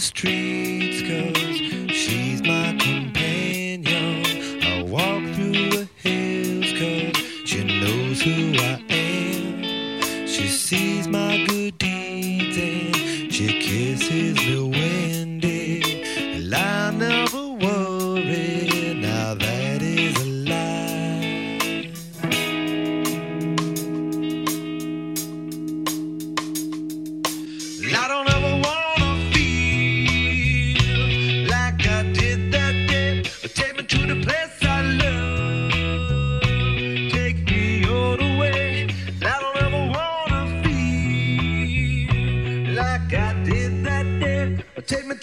[0.00, 1.47] streets go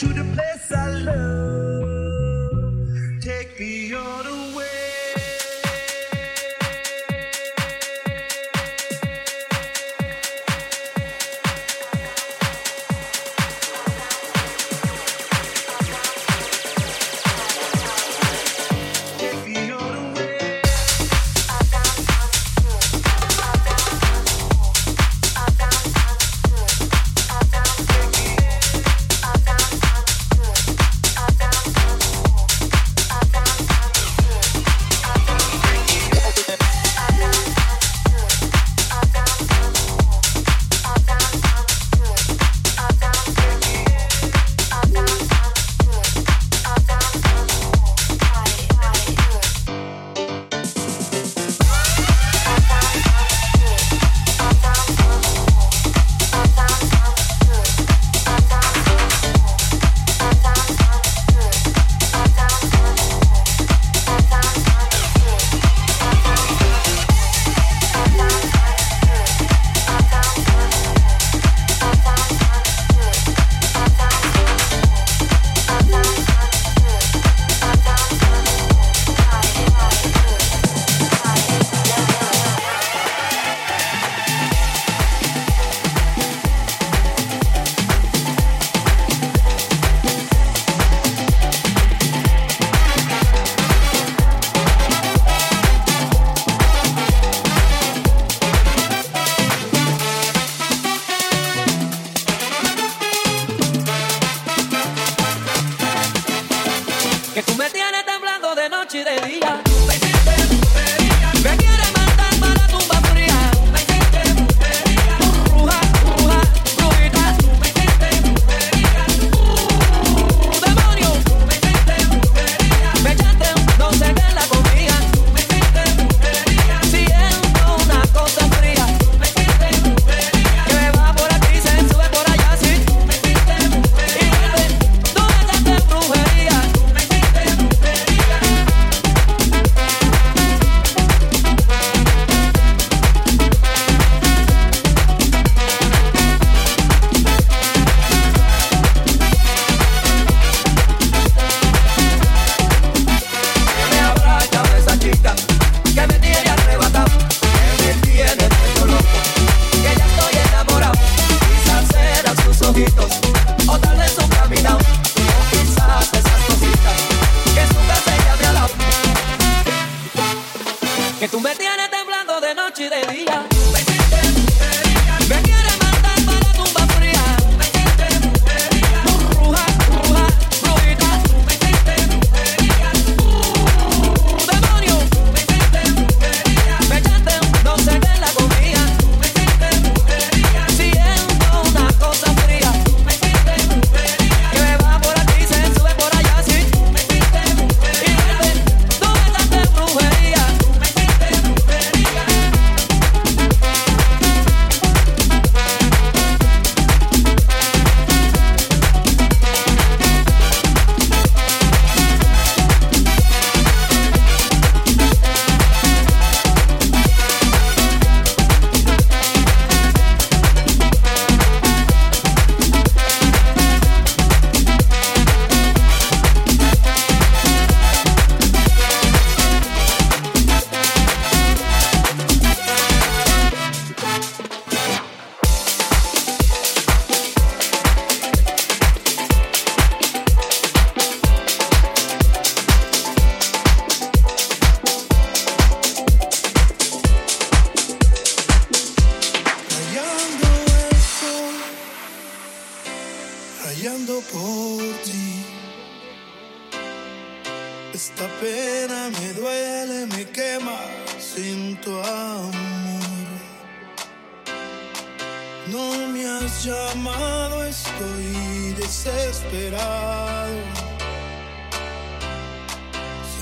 [0.07, 1.44] to the place I love.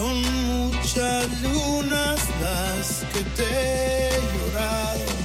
[0.03, 5.22] Son muchas lunas las que te he llorado.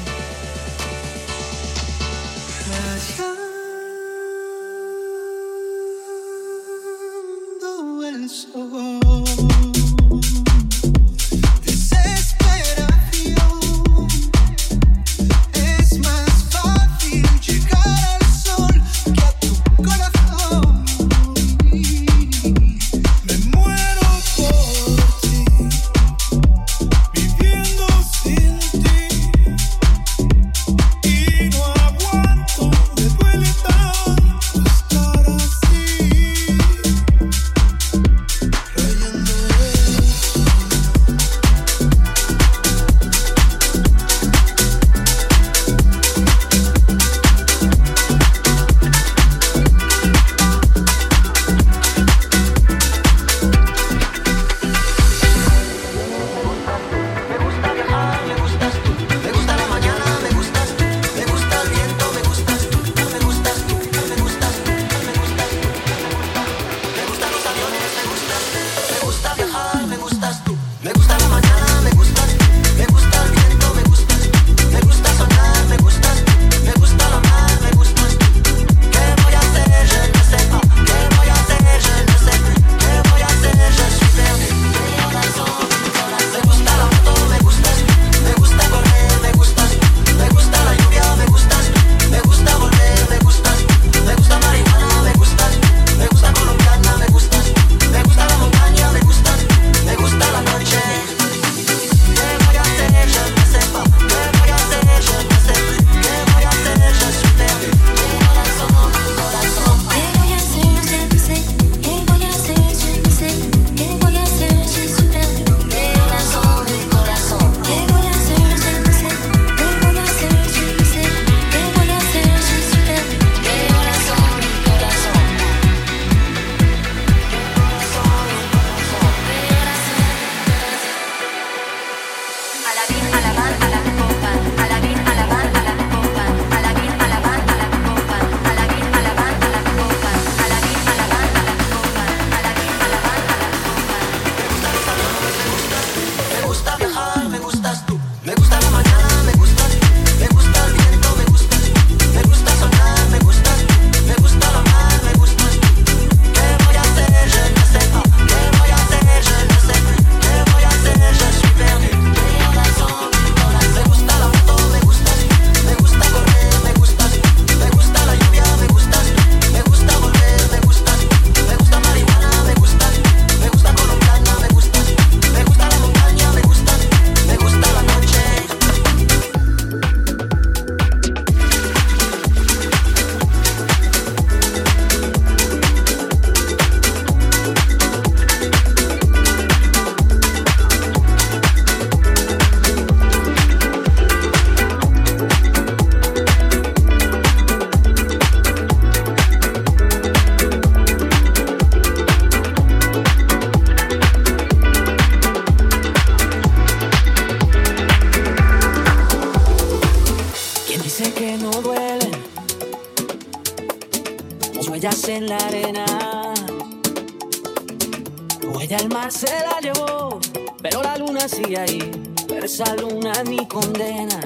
[222.74, 224.20] luna es mi condena.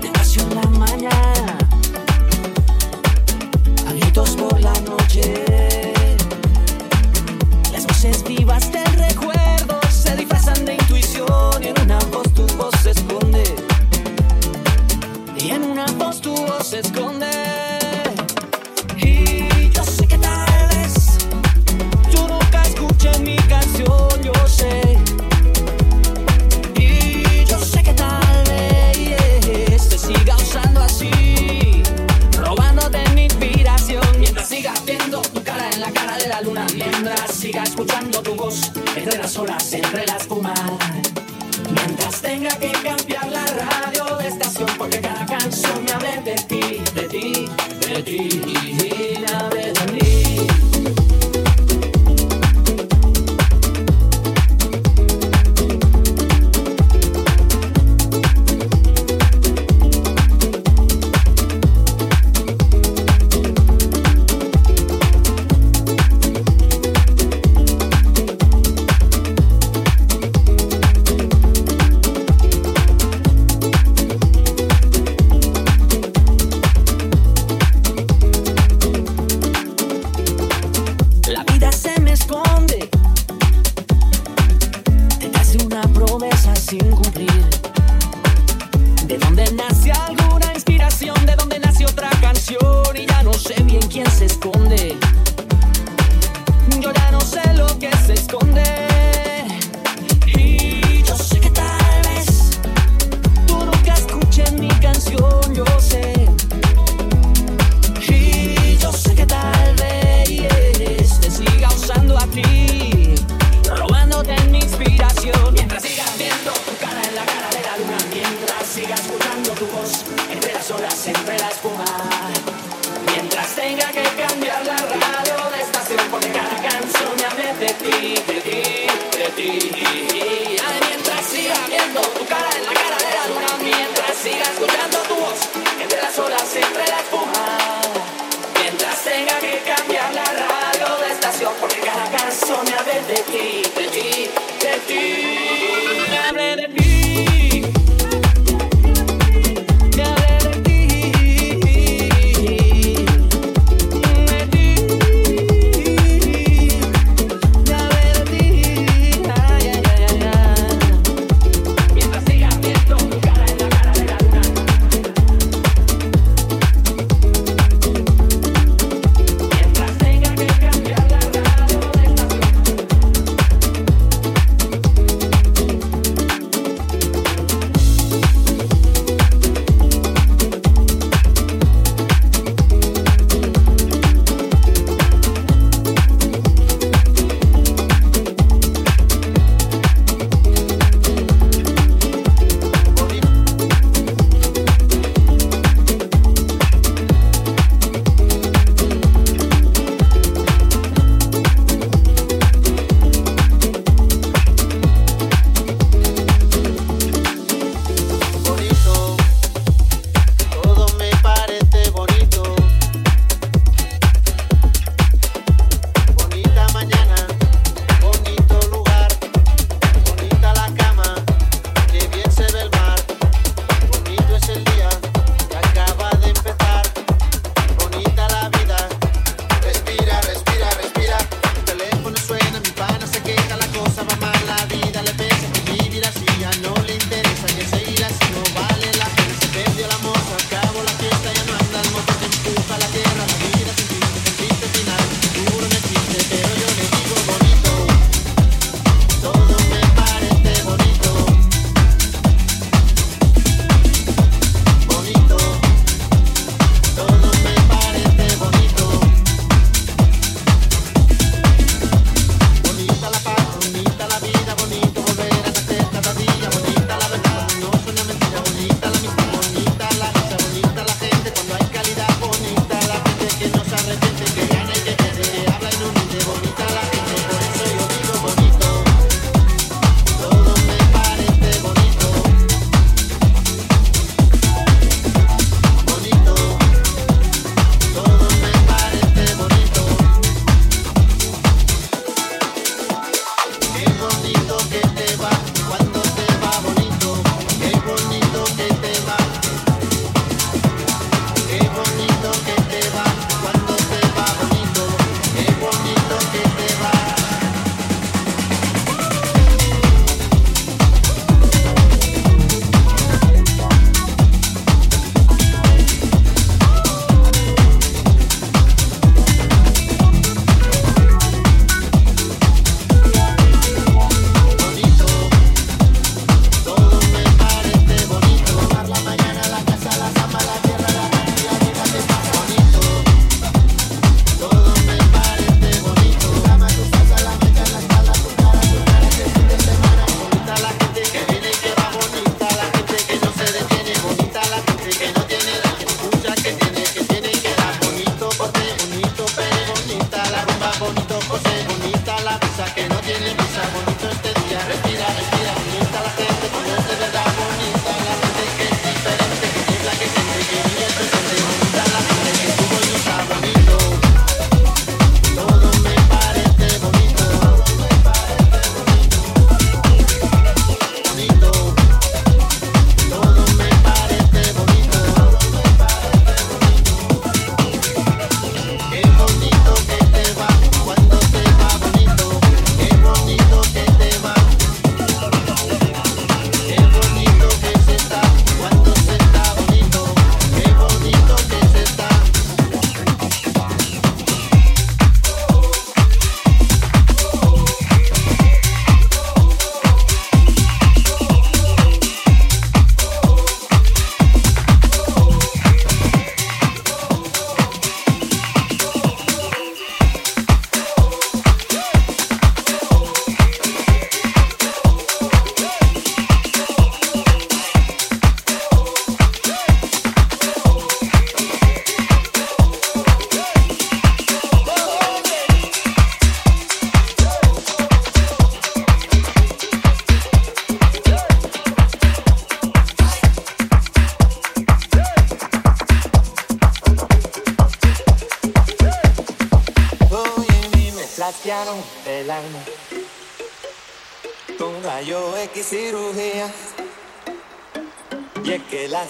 [0.00, 1.58] Te nació la mañana,
[3.86, 5.92] a por la noche.
[7.72, 12.74] Las voces vivas del recuerdo se disfrazan de intuición y en una voz tu voz
[12.82, 13.44] se esconde.
[15.38, 17.63] Y en una voz tu voz se esconde.
[39.04, 40.54] entre las olas entre la espuma.
[41.70, 45.92] Mientras tenga que cambiar la radio de estación porque cada canción me
[89.18, 90.23] dónde nace algo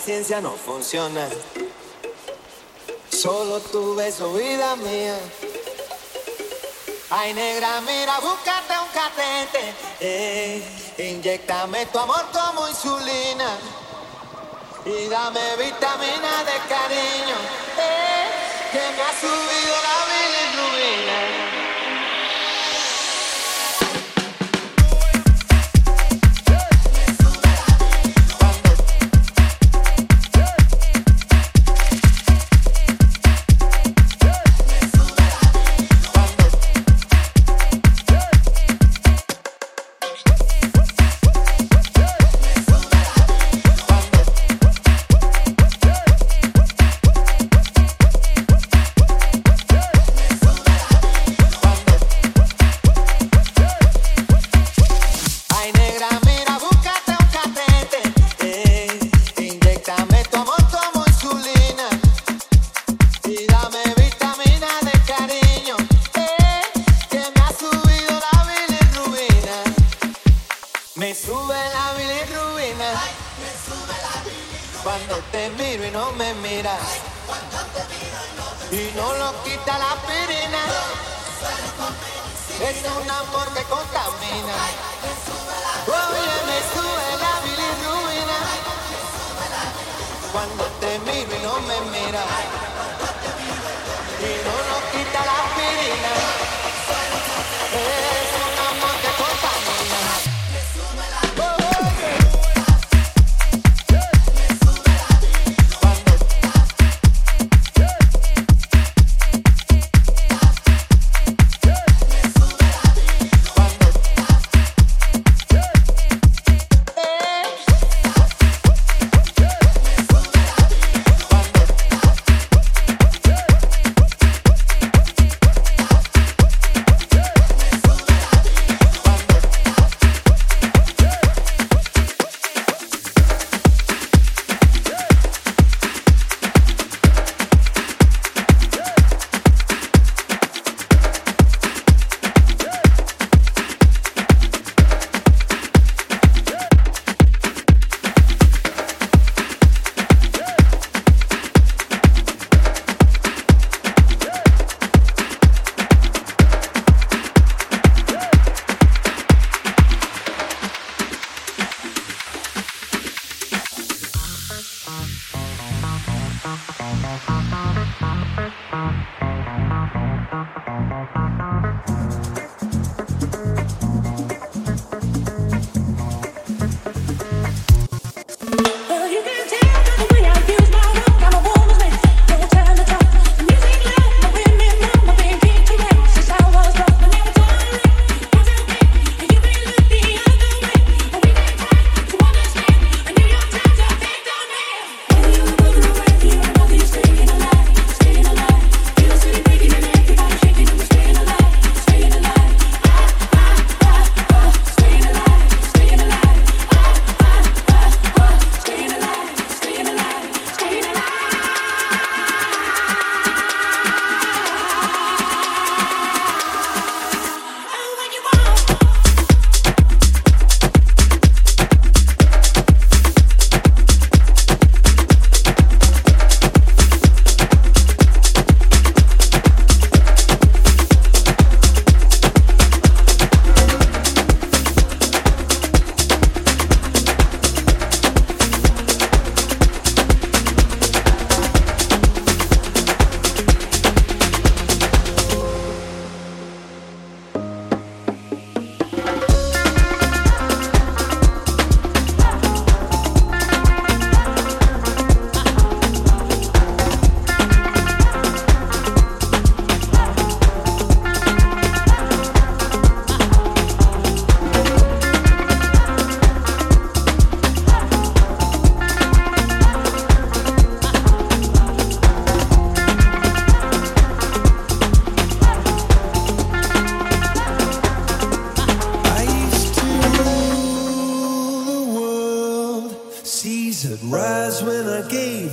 [0.05, 1.27] ciencia no funciona.
[3.09, 5.19] Solo tu beso, vida mía.
[7.09, 9.75] Ay, negra, mira, búscate un catete.
[10.01, 10.62] Eh,
[10.99, 13.57] inyectame tu amor como insulina.
[14.85, 17.37] Y dame vitamina de cariño.
[17.79, 18.27] Eh,
[18.73, 20.13] que me ha subido la vida.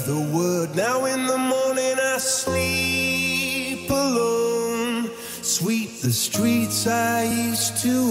[0.05, 0.75] the word.
[0.75, 5.09] Now in the morning I sleep alone.
[5.41, 8.10] Sweep the streets I used to